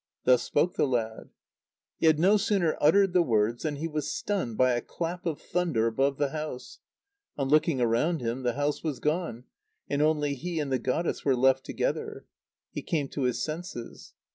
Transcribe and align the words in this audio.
Thus 0.23 0.41
spoke 0.41 0.73
the 0.77 0.87
lad. 0.87 1.29
He 1.99 2.07
had 2.07 2.17
no 2.17 2.35
sooner 2.35 2.75
uttered 2.81 3.13
the 3.13 3.21
words 3.21 3.61
than 3.61 3.75
he 3.75 3.87
was 3.87 4.11
stunned 4.11 4.57
by 4.57 4.71
a 4.71 4.81
clap 4.81 5.27
of 5.27 5.39
thunder 5.39 5.85
above 5.85 6.17
the 6.17 6.29
house. 6.29 6.79
On 7.37 7.47
looking 7.47 7.79
around 7.79 8.19
him, 8.19 8.41
the 8.41 8.53
house 8.53 8.83
was 8.83 8.99
gone, 8.99 9.43
and 9.87 10.01
only 10.01 10.33
he 10.33 10.57
and 10.59 10.71
the 10.71 10.79
goddess 10.79 11.23
were 11.23 11.35
left 11.35 11.63
together. 11.67 12.25
He 12.71 12.81
came 12.81 13.09
to 13.09 13.25
his 13.25 13.43
senses. 13.43 14.15